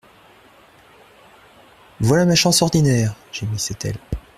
[1.99, 3.15] Voilà ma chance ordinaire!
[3.31, 3.99] gémissait-elle.